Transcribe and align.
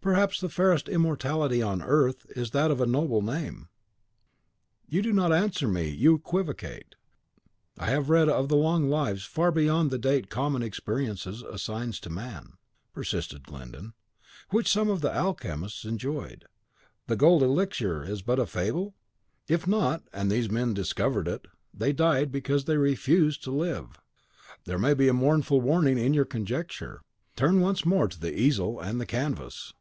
Perhaps 0.00 0.38
the 0.40 0.48
fairest 0.48 0.88
immortality 0.88 1.60
on 1.60 1.82
earth 1.82 2.24
is 2.36 2.52
that 2.52 2.70
of 2.70 2.80
a 2.80 2.86
noble 2.86 3.20
name." 3.20 3.68
"You 4.88 5.02
do 5.02 5.12
not 5.12 5.32
answer 5.32 5.66
me, 5.66 5.88
you 5.88 6.14
equivocate. 6.14 6.94
I 7.76 7.86
have 7.90 8.08
read 8.08 8.28
of 8.28 8.48
the 8.48 8.54
long 8.56 8.88
lives 8.88 9.24
far 9.24 9.50
beyond 9.50 9.90
the 9.90 9.98
date 9.98 10.30
common 10.30 10.62
experience 10.62 11.26
assigns 11.26 11.98
to 12.00 12.10
man," 12.10 12.52
persisted 12.92 13.42
Glyndon, 13.42 13.92
"which 14.50 14.68
some 14.70 14.88
of 14.88 15.00
the 15.00 15.12
alchemists 15.12 15.84
enjoyed. 15.84 16.42
Is 16.42 16.48
the 17.08 17.16
golden 17.16 17.50
elixir 17.50 18.06
but 18.24 18.38
a 18.38 18.46
fable?" 18.46 18.94
"If 19.48 19.66
not, 19.66 20.04
and 20.12 20.30
these 20.30 20.48
men 20.48 20.74
discovered 20.74 21.26
it, 21.26 21.48
they 21.74 21.92
died, 21.92 22.30
because 22.30 22.66
they 22.66 22.76
refused 22.76 23.42
to 23.44 23.50
live! 23.50 24.00
There 24.64 24.78
may 24.78 24.94
be 24.94 25.08
a 25.08 25.12
mournful 25.12 25.60
warning 25.60 25.98
in 25.98 26.14
your 26.14 26.24
conjecture. 26.24 27.02
Turn 27.34 27.60
once 27.60 27.84
more 27.84 28.06
to 28.06 28.20
the 28.20 28.32
easel 28.38 28.78
and 28.78 29.00
the 29.00 29.04
canvas!" 29.06 29.72